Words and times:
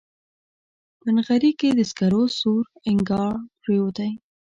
په 0.99 1.07
نغري 1.15 1.51
کې 1.59 1.69
د 1.73 1.79
سکرو 1.89 2.23
سور 2.39 2.63
انګار 2.89 3.33
پرېوتی 3.61 4.11